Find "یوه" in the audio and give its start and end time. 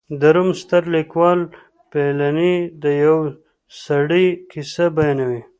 3.03-3.25